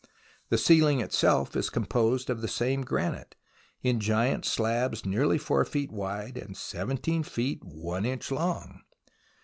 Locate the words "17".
6.57-7.21